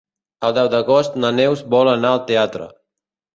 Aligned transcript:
El 0.47 0.53
deu 0.57 0.69
d'agost 0.73 1.19
na 1.25 1.31
Neus 1.41 1.61
vol 1.75 1.93
anar 1.93 2.15
al 2.15 2.25
teatre. 2.33 2.71